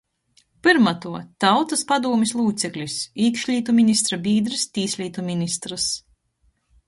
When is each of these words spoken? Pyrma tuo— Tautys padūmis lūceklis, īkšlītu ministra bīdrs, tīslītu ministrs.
Pyrma 0.67 0.91
tuo— 1.03 1.19
Tautys 1.43 1.83
padūmis 1.91 2.31
lūceklis, 2.39 2.97
īkšlītu 3.27 3.77
ministra 3.81 4.21
bīdrs, 4.25 4.63
tīslītu 4.79 5.27
ministrs. 5.31 5.89